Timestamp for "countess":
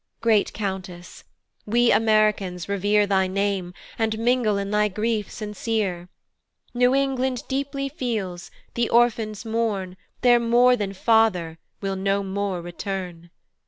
0.51-1.25